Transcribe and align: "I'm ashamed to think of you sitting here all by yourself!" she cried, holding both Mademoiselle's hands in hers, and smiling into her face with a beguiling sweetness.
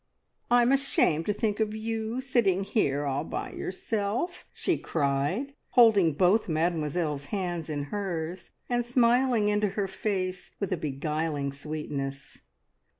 "I'm 0.49 0.71
ashamed 0.71 1.27
to 1.27 1.33
think 1.33 1.59
of 1.59 1.75
you 1.75 2.21
sitting 2.21 2.63
here 2.63 3.05
all 3.05 3.23
by 3.23 3.51
yourself!" 3.51 4.45
she 4.51 4.75
cried, 4.75 5.53
holding 5.73 6.13
both 6.13 6.49
Mademoiselle's 6.49 7.25
hands 7.25 7.69
in 7.69 7.83
hers, 7.93 8.49
and 8.67 8.83
smiling 8.83 9.47
into 9.47 9.69
her 9.77 9.87
face 9.87 10.49
with 10.59 10.71
a 10.73 10.75
beguiling 10.77 11.51
sweetness. 11.51 12.39